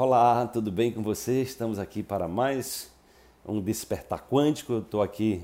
Olá, 0.00 0.46
tudo 0.46 0.70
bem 0.70 0.92
com 0.92 1.02
você? 1.02 1.42
Estamos 1.42 1.76
aqui 1.76 2.04
para 2.04 2.28
mais 2.28 2.88
um 3.44 3.60
Despertar 3.60 4.28
Quântico. 4.30 4.74
Eu 4.74 4.78
estou 4.78 5.02
aqui 5.02 5.42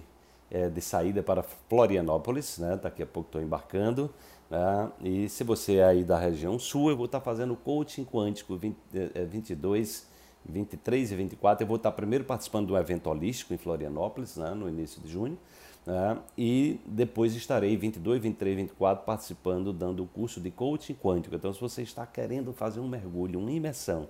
é, 0.48 0.68
de 0.68 0.80
saída 0.80 1.24
para 1.24 1.42
Florianópolis, 1.42 2.58
né? 2.58 2.78
daqui 2.80 3.02
a 3.02 3.06
pouco 3.06 3.30
estou 3.30 3.42
embarcando. 3.42 4.14
Né? 4.48 4.92
E 5.02 5.28
se 5.28 5.42
você 5.42 5.78
é 5.78 5.84
aí 5.84 6.04
da 6.04 6.16
região 6.16 6.56
sul, 6.56 6.88
eu 6.88 6.96
vou 6.96 7.06
estar 7.06 7.20
fazendo 7.20 7.56
coaching 7.56 8.04
quântico 8.04 8.56
20, 8.56 8.76
é, 9.16 9.24
22, 9.24 10.06
23 10.48 11.10
e 11.10 11.16
24. 11.16 11.64
Eu 11.64 11.66
vou 11.66 11.76
estar 11.76 11.90
primeiro 11.90 12.24
participando 12.24 12.68
do 12.68 12.76
evento 12.76 13.10
holístico 13.10 13.52
em 13.52 13.58
Florianópolis, 13.58 14.36
né? 14.36 14.54
no 14.54 14.68
início 14.68 15.02
de 15.02 15.10
junho. 15.10 15.36
Né? 15.86 16.18
E 16.36 16.80
depois 16.86 17.34
estarei 17.34 17.76
22, 17.76 18.20
23, 18.22 18.56
24 18.56 19.04
participando, 19.04 19.72
dando 19.72 20.02
o 20.02 20.06
curso 20.06 20.40
de 20.40 20.50
coaching 20.50 20.94
quântico. 20.94 21.34
Então, 21.34 21.52
se 21.52 21.60
você 21.60 21.82
está 21.82 22.06
querendo 22.06 22.52
fazer 22.52 22.80
um 22.80 22.88
mergulho, 22.88 23.38
uma 23.38 23.50
imersão, 23.50 24.08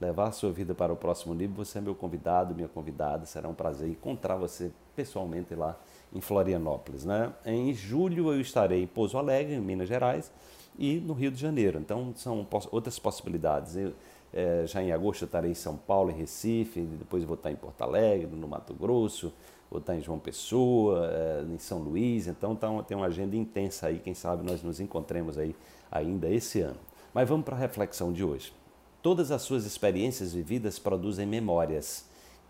levar 0.00 0.28
a 0.28 0.32
sua 0.32 0.52
vida 0.52 0.74
para 0.74 0.92
o 0.92 0.96
próximo 0.96 1.34
nível, 1.34 1.64
você 1.64 1.78
é 1.78 1.80
meu 1.80 1.94
convidado, 1.94 2.54
minha 2.54 2.68
convidada. 2.68 3.24
Será 3.24 3.48
um 3.48 3.54
prazer 3.54 3.88
encontrar 3.88 4.36
você 4.36 4.70
pessoalmente 4.94 5.54
lá 5.54 5.78
em 6.14 6.20
Florianópolis. 6.20 7.04
Né? 7.04 7.32
Em 7.44 7.72
julho 7.72 8.32
eu 8.32 8.40
estarei 8.40 8.82
em 8.82 8.86
Pouso 8.86 9.16
Alegre, 9.16 9.54
em 9.54 9.60
Minas 9.60 9.88
Gerais, 9.88 10.30
e 10.78 10.98
no 10.98 11.14
Rio 11.14 11.30
de 11.30 11.40
Janeiro. 11.40 11.78
Então, 11.78 12.12
são 12.16 12.46
outras 12.70 12.98
possibilidades. 12.98 13.76
Eu, 13.76 13.94
é, 14.34 14.66
já 14.66 14.82
em 14.82 14.90
agosto 14.90 15.24
estarei 15.24 15.52
em 15.52 15.54
São 15.54 15.76
Paulo, 15.76 16.10
em 16.10 16.14
Recife, 16.14 16.80
depois 16.80 17.22
vou 17.22 17.36
estar 17.36 17.52
em 17.52 17.56
Porto 17.56 17.80
Alegre, 17.82 18.26
no 18.26 18.48
Mato 18.48 18.74
Grosso, 18.74 19.32
vou 19.70 19.78
estar 19.78 19.94
em 19.94 20.00
João 20.00 20.18
Pessoa, 20.18 21.08
é, 21.08 21.44
em 21.48 21.58
São 21.58 21.78
Luís, 21.78 22.26
então 22.26 22.56
tá, 22.56 22.68
tem 22.82 22.96
uma 22.96 23.06
agenda 23.06 23.36
intensa 23.36 23.86
aí, 23.86 24.00
quem 24.00 24.12
sabe 24.12 24.44
nós 24.44 24.60
nos 24.60 24.80
encontremos 24.80 25.38
aí 25.38 25.54
ainda 25.88 26.28
esse 26.28 26.60
ano. 26.60 26.80
Mas 27.14 27.28
vamos 27.28 27.44
para 27.44 27.54
a 27.54 27.58
reflexão 27.58 28.12
de 28.12 28.24
hoje. 28.24 28.52
Todas 29.00 29.30
as 29.30 29.42
suas 29.42 29.64
experiências 29.64 30.32
vividas 30.32 30.80
produzem 30.80 31.26
memórias. 31.26 32.06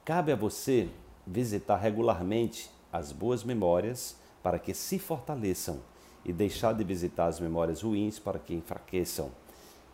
Cabe 0.06 0.33
a 0.33 0.37
você 0.37 0.89
visitar 1.27 1.77
regularmente 1.77 2.70
as 2.91 3.12
boas 3.12 3.44
memórias 3.44 4.16
para 4.42 4.59
que 4.59 4.72
se 4.72 4.98
fortaleçam 4.98 5.81
e 6.25 6.33
deixar 6.33 6.72
de 6.72 6.83
visitar 6.83 7.27
as 7.27 7.41
memórias 7.41 7.83
ruins 7.83 8.19
para 8.19 8.39
que 8.39 8.55
enfraqueçam. 8.55 9.31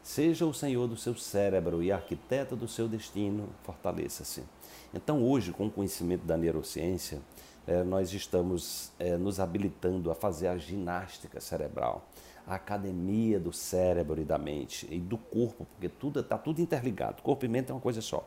Seja 0.03 0.47
o 0.47 0.55
senhor 0.55 0.87
do 0.87 0.97
seu 0.97 1.15
cérebro 1.15 1.83
e 1.83 1.93
arquiteto 1.93 2.57
do 2.57 2.67
seu 2.67 2.89
destino, 2.89 3.49
fortaleça-se. 3.63 4.43
Então, 4.95 5.23
hoje, 5.23 5.53
com 5.53 5.67
o 5.67 5.71
conhecimento 5.71 6.25
da 6.25 6.37
neurociência, 6.37 7.21
eh, 7.67 7.85
nós 7.85 8.13
estamos 8.13 8.91
eh, 8.99 9.17
nos 9.17 9.39
habilitando 9.39 10.11
a 10.11 10.15
fazer 10.15 10.49
a 10.49 10.57
ginástica 10.57 11.41
cerebral, 11.41 12.09
a 12.47 12.55
academia 12.55 13.39
do 13.39 13.53
cérebro 13.53 14.21
e 14.21 14.25
da 14.25 14.39
mente 14.39 14.89
e 14.91 14.99
do 14.99 15.19
corpo, 15.19 15.67
porque 15.67 15.89
tudo 15.89 16.21
está 16.21 16.39
tudo 16.39 16.61
interligado. 16.61 17.23
Corpo 17.23 17.45
e 17.45 17.49
mente 17.49 17.71
é 17.71 17.75
uma 17.75 17.81
coisa 17.81 18.01
só. 18.01 18.27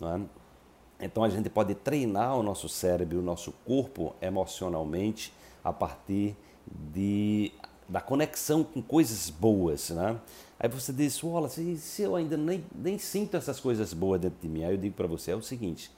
É? 0.00 1.04
Então, 1.04 1.24
a 1.24 1.28
gente 1.28 1.50
pode 1.50 1.74
treinar 1.74 2.38
o 2.38 2.42
nosso 2.42 2.68
cérebro 2.68 3.16
e 3.16 3.18
o 3.18 3.22
nosso 3.22 3.52
corpo 3.66 4.14
emocionalmente 4.22 5.32
a 5.62 5.72
partir 5.72 6.36
de 6.66 7.52
da 7.88 8.00
conexão 8.00 8.62
com 8.62 8.82
coisas 8.82 9.30
boas, 9.30 9.90
né? 9.90 10.20
Aí 10.60 10.68
você 10.68 10.92
diz, 10.92 11.20
se, 11.50 11.76
se 11.78 12.02
eu 12.02 12.16
ainda 12.16 12.36
nem, 12.36 12.64
nem 12.74 12.98
sinto 12.98 13.36
essas 13.36 13.58
coisas 13.58 13.94
boas 13.94 14.20
dentro 14.20 14.38
de 14.42 14.48
mim, 14.48 14.64
aí 14.64 14.74
eu 14.74 14.76
digo 14.76 14.94
para 14.94 15.06
você, 15.06 15.30
é 15.30 15.36
o 15.36 15.42
seguinte, 15.42 15.90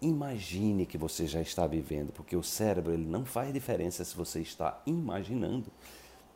imagine 0.00 0.86
que 0.86 0.96
você 0.96 1.26
já 1.26 1.40
está 1.40 1.66
vivendo, 1.66 2.12
porque 2.12 2.34
o 2.34 2.42
cérebro 2.42 2.92
ele 2.92 3.06
não 3.06 3.24
faz 3.24 3.52
diferença 3.52 4.04
se 4.04 4.16
você 4.16 4.40
está 4.40 4.80
imaginando 4.86 5.66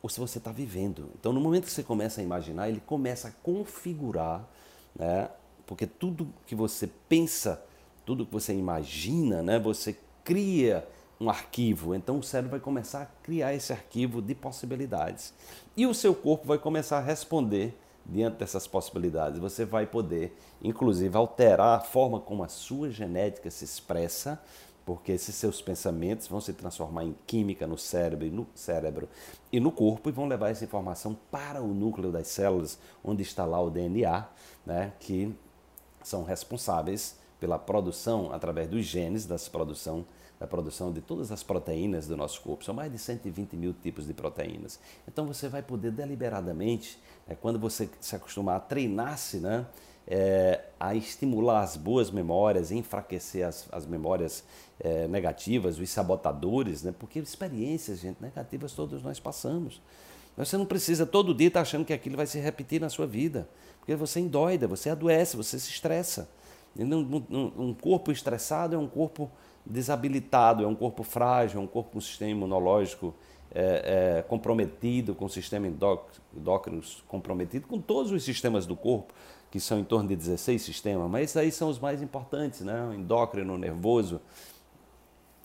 ou 0.01 0.09
se 0.09 0.19
você 0.19 0.37
está 0.37 0.51
vivendo. 0.51 1.09
Então, 1.19 1.33
no 1.33 1.39
momento 1.39 1.65
que 1.65 1.71
você 1.71 1.83
começa 1.83 2.21
a 2.21 2.23
imaginar, 2.23 2.69
ele 2.69 2.81
começa 2.85 3.29
a 3.29 3.31
configurar, 3.31 4.47
né? 4.95 5.29
Porque 5.65 5.87
tudo 5.87 6.27
que 6.45 6.53
você 6.53 6.89
pensa, 7.07 7.63
tudo 8.05 8.25
que 8.25 8.31
você 8.33 8.53
imagina, 8.53 9.41
né? 9.41 9.57
Você 9.59 9.97
cria 10.23 10.85
um 11.19 11.29
arquivo. 11.29 11.95
Então 11.95 12.19
o 12.19 12.23
cérebro 12.23 12.51
vai 12.51 12.59
começar 12.59 13.01
a 13.01 13.05
criar 13.23 13.53
esse 13.53 13.71
arquivo 13.71 14.21
de 14.21 14.35
possibilidades. 14.35 15.33
E 15.75 15.85
o 15.85 15.93
seu 15.93 16.13
corpo 16.13 16.47
vai 16.47 16.57
começar 16.57 16.97
a 16.97 17.01
responder 17.01 17.77
diante 18.05 18.37
dessas 18.37 18.67
possibilidades. 18.67 19.39
Você 19.39 19.65
vai 19.65 19.85
poder, 19.85 20.35
inclusive, 20.61 21.15
alterar 21.15 21.77
a 21.77 21.79
forma 21.79 22.19
como 22.19 22.43
a 22.43 22.47
sua 22.47 22.89
genética 22.89 23.49
se 23.49 23.63
expressa, 23.63 24.41
porque 24.85 25.13
esses 25.13 25.33
seus 25.35 25.61
pensamentos 25.61 26.27
vão 26.27 26.41
se 26.41 26.51
transformar 26.51 27.05
em 27.05 27.15
química 27.25 27.65
no 27.65 27.77
cérebro 27.77 28.27
e 28.27 28.31
no 28.31 28.45
cérebro 28.53 29.07
e 29.51 29.59
no 29.59 29.71
corpo 29.71 30.09
e 30.09 30.11
vão 30.11 30.27
levar 30.27 30.49
essa 30.49 30.65
informação 30.65 31.17
para 31.31 31.61
o 31.61 31.73
núcleo 31.73 32.11
das 32.11 32.27
células, 32.27 32.77
onde 33.03 33.23
está 33.23 33.45
lá 33.45 33.61
o 33.61 33.69
DNA, 33.69 34.27
né, 34.65 34.91
que 34.99 35.33
são 36.03 36.23
responsáveis 36.23 37.15
pela 37.43 37.59
produção 37.59 38.31
através 38.31 38.69
dos 38.69 38.85
genes, 38.85 39.25
da 39.25 39.35
produção 39.51 40.05
da 40.39 40.47
produção 40.47 40.93
de 40.93 41.01
todas 41.01 41.29
as 41.29 41.43
proteínas 41.43 42.07
do 42.07 42.15
nosso 42.15 42.41
corpo. 42.41 42.63
São 42.63 42.73
mais 42.73 42.91
de 42.91 42.97
120 42.97 43.55
mil 43.55 43.73
tipos 43.73 44.07
de 44.07 44.13
proteínas. 44.13 44.79
Então 45.05 45.25
você 45.25 45.47
vai 45.49 45.61
poder 45.61 45.91
deliberadamente, 45.91 46.97
é, 47.27 47.35
quando 47.35 47.59
você 47.59 47.89
se 47.99 48.15
acostumar 48.15 48.57
a 48.57 48.59
treinar-se, 48.59 49.37
né, 49.37 49.65
é, 50.07 50.61
a 50.79 50.95
estimular 50.95 51.61
as 51.61 51.77
boas 51.77 52.11
memórias, 52.11 52.71
enfraquecer 52.71 53.45
as, 53.45 53.67
as 53.71 53.85
memórias 53.85 54.43
é, 54.79 55.07
negativas, 55.07 55.77
os 55.77 55.89
sabotadores, 55.89 56.81
né, 56.83 56.93
porque 56.97 57.19
experiências, 57.19 57.99
gente, 57.99 58.21
negativas 58.21 58.73
todos 58.73 59.03
nós 59.03 59.19
passamos. 59.19 59.81
Você 60.37 60.57
não 60.57 60.65
precisa 60.65 61.05
todo 61.05 61.33
dia 61.33 61.47
estar 61.47 61.61
achando 61.61 61.85
que 61.85 61.93
aquilo 61.93 62.17
vai 62.17 62.25
se 62.25 62.39
repetir 62.39 62.81
na 62.81 62.89
sua 62.89 63.05
vida, 63.05 63.47
porque 63.79 63.95
você 63.95 64.19
endoida, 64.19 64.65
você 64.67 64.89
adoece, 64.89 65.37
você 65.37 65.59
se 65.59 65.69
estressa. 65.69 66.27
Um 66.77 67.73
corpo 67.73 68.11
estressado 68.11 68.75
é 68.75 68.79
um 68.79 68.87
corpo 68.87 69.29
desabilitado, 69.65 70.63
é 70.63 70.67
um 70.67 70.75
corpo 70.75 71.03
frágil, 71.03 71.59
é 71.59 71.63
um 71.63 71.67
corpo 71.67 71.91
com 71.91 72.01
sistema 72.01 72.31
imunológico 72.31 73.13
é, 73.53 74.17
é, 74.17 74.21
comprometido, 74.23 75.13
com 75.13 75.25
o 75.25 75.29
sistema 75.29 75.67
endócrino 75.67 76.81
comprometido, 77.07 77.67
com 77.67 77.79
todos 77.79 78.11
os 78.11 78.23
sistemas 78.23 78.65
do 78.65 78.75
corpo, 78.75 79.13
que 79.51 79.59
são 79.59 79.79
em 79.79 79.83
torno 79.83 80.09
de 80.09 80.15
16 80.15 80.61
sistemas, 80.61 81.09
mas 81.09 81.25
esses 81.25 81.37
aí 81.37 81.51
são 81.51 81.69
os 81.69 81.77
mais 81.77 82.01
importantes, 82.01 82.61
né? 82.61 82.83
o 82.89 82.93
endócrino, 82.93 83.53
o 83.53 83.57
nervoso. 83.57 84.19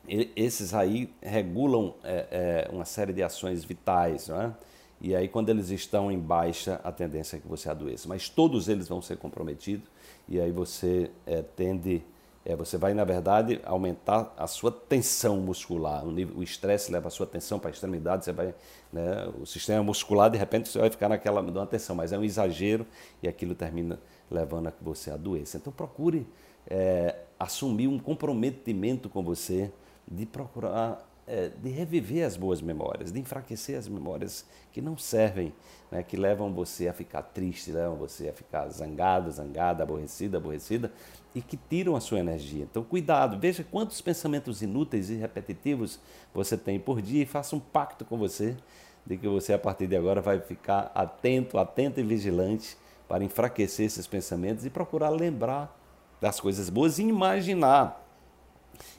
Esses 0.08 0.72
aí 0.72 1.12
regulam 1.20 1.94
é, 2.02 2.66
é 2.70 2.74
uma 2.74 2.86
série 2.86 3.12
de 3.12 3.22
ações 3.22 3.62
vitais, 3.62 4.28
não 4.28 4.40
é? 4.40 4.54
E 5.00 5.14
aí, 5.14 5.28
quando 5.28 5.48
eles 5.48 5.70
estão 5.70 6.10
em 6.10 6.18
baixa, 6.18 6.80
a 6.82 6.90
tendência 6.90 7.36
é 7.36 7.40
que 7.40 7.46
você 7.46 7.70
adoeça. 7.70 8.08
Mas 8.08 8.28
todos 8.28 8.68
eles 8.68 8.88
vão 8.88 9.00
ser 9.00 9.16
comprometidos, 9.16 9.88
e 10.28 10.40
aí 10.40 10.50
você 10.50 11.10
é, 11.26 11.42
tende 11.42 12.02
é, 12.48 12.56
você 12.56 12.78
vai, 12.78 12.94
na 12.94 13.04
verdade, 13.04 13.60
aumentar 13.62 14.32
a 14.34 14.46
sua 14.46 14.72
tensão 14.72 15.36
muscular. 15.36 16.02
O 16.06 16.42
estresse 16.42 16.90
leva 16.90 17.08
a 17.08 17.10
sua 17.10 17.26
tensão 17.26 17.58
para 17.58 17.68
a 17.68 17.72
extremidade, 17.72 18.24
você 18.24 18.32
vai, 18.32 18.54
né, 18.90 19.30
o 19.38 19.44
sistema 19.44 19.82
muscular, 19.82 20.30
de 20.30 20.38
repente, 20.38 20.68
você 20.68 20.78
vai 20.78 20.88
ficar 20.88 21.10
naquela 21.10 21.42
uma 21.42 21.66
tensão, 21.66 21.94
mas 21.94 22.10
é 22.10 22.18
um 22.18 22.24
exagero 22.24 22.86
e 23.22 23.28
aquilo 23.28 23.54
termina 23.54 24.00
levando 24.30 24.68
a 24.68 24.72
que 24.72 24.82
você 24.82 25.10
adoeça. 25.10 25.58
Então, 25.58 25.70
procure 25.70 26.26
é, 26.66 27.16
assumir 27.38 27.86
um 27.86 27.98
comprometimento 27.98 29.10
com 29.10 29.22
você 29.22 29.70
de 30.10 30.24
procurar 30.24 31.06
é, 31.28 31.50
de 31.50 31.68
reviver 31.68 32.26
as 32.26 32.36
boas 32.36 32.62
memórias, 32.62 33.12
de 33.12 33.20
enfraquecer 33.20 33.78
as 33.78 33.86
memórias 33.86 34.46
que 34.72 34.80
não 34.80 34.96
servem, 34.96 35.52
né, 35.90 36.02
que 36.02 36.16
levam 36.16 36.52
você 36.52 36.88
a 36.88 36.92
ficar 36.92 37.22
triste, 37.22 37.70
levam 37.70 37.96
você 37.96 38.30
a 38.30 38.32
ficar 38.32 38.68
zangado, 38.70 39.30
zangada, 39.30 39.82
aborrecida, 39.82 40.38
aborrecida 40.38 40.90
e 41.34 41.42
que 41.42 41.56
tiram 41.56 41.94
a 41.94 42.00
sua 42.00 42.18
energia. 42.18 42.64
Então, 42.64 42.82
cuidado, 42.82 43.38
veja 43.38 43.62
quantos 43.62 44.00
pensamentos 44.00 44.62
inúteis 44.62 45.10
e 45.10 45.16
repetitivos 45.16 46.00
você 46.32 46.56
tem 46.56 46.80
por 46.80 47.02
dia 47.02 47.22
e 47.22 47.26
faça 47.26 47.54
um 47.54 47.60
pacto 47.60 48.04
com 48.04 48.16
você 48.16 48.56
de 49.06 49.16
que 49.16 49.28
você, 49.28 49.52
a 49.52 49.58
partir 49.58 49.86
de 49.86 49.96
agora, 49.96 50.20
vai 50.20 50.40
ficar 50.40 50.90
atento, 50.94 51.58
atento 51.58 52.00
e 52.00 52.02
vigilante 52.02 52.76
para 53.06 53.22
enfraquecer 53.22 53.86
esses 53.86 54.06
pensamentos 54.06 54.64
e 54.66 54.70
procurar 54.70 55.10
lembrar 55.10 55.74
das 56.20 56.40
coisas 56.40 56.68
boas 56.68 56.98
e 56.98 57.02
imaginar 57.02 58.07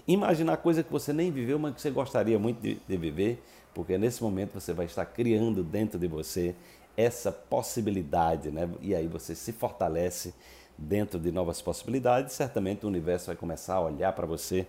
Imaginar 0.08 0.58
coisa 0.58 0.84
que 0.84 0.92
você 0.92 1.14
nem 1.14 1.32
viveu, 1.32 1.60
mas 1.60 1.76
que 1.76 1.82
você 1.82 1.92
gostaria 1.92 2.38
muito 2.40 2.62
de, 2.62 2.80
de 2.88 2.98
viver, 2.98 3.44
porque 3.74 3.98
nesse 3.98 4.22
momento 4.22 4.60
você 4.60 4.74
vai 4.74 4.86
estar 4.86 5.06
criando 5.06 5.64
dentro 5.64 6.00
de 6.00 6.08
você 6.08 6.56
essa 6.98 7.32
possibilidade, 7.32 8.52
né? 8.52 8.70
E 8.82 8.94
aí 8.94 9.08
você 9.08 9.34
se 9.34 9.54
fortalece 9.54 10.34
dentro 10.78 11.20
de 11.20 11.32
novas 11.32 11.62
possibilidades. 11.62 12.34
Certamente 12.34 12.86
o 12.86 12.90
universo 12.90 13.28
vai 13.28 13.36
começar 13.36 13.76
a 13.76 13.82
olhar 13.82 14.14
para 14.14 14.26
você 14.26 14.66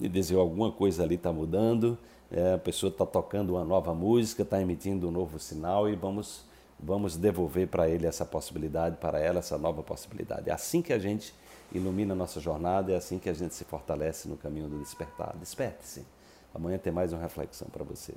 e 0.00 0.08
dizer 0.08 0.36
alguma 0.36 0.70
coisa 0.70 1.02
ali 1.02 1.16
está 1.16 1.32
mudando, 1.32 1.98
é, 2.30 2.54
a 2.54 2.58
pessoa 2.58 2.90
está 2.90 3.04
tocando 3.04 3.50
uma 3.50 3.64
nova 3.64 3.94
música, 3.94 4.42
está 4.42 4.60
emitindo 4.60 5.08
um 5.08 5.10
novo 5.10 5.38
sinal 5.38 5.88
e 5.88 5.96
vamos 5.96 6.48
vamos 6.82 7.16
devolver 7.16 7.68
para 7.68 7.88
ele 7.88 8.06
essa 8.06 8.24
possibilidade, 8.24 8.96
para 8.96 9.20
ela 9.20 9.40
essa 9.40 9.58
nova 9.58 9.82
possibilidade. 9.82 10.48
É 10.48 10.52
assim 10.52 10.80
que 10.80 10.92
a 10.92 10.98
gente 10.98 11.34
ilumina 11.72 12.14
a 12.14 12.16
nossa 12.16 12.40
jornada, 12.40 12.92
é 12.92 12.96
assim 12.96 13.18
que 13.18 13.28
a 13.28 13.32
gente 13.32 13.54
se 13.54 13.64
fortalece 13.64 14.28
no 14.28 14.36
caminho 14.36 14.68
do 14.68 14.78
despertar. 14.78 15.34
Desperte-se. 15.36 16.04
Amanhã 16.54 16.78
tem 16.78 16.92
mais 16.92 17.12
uma 17.12 17.20
reflexão 17.22 17.68
para 17.68 17.84
você. 17.84 18.14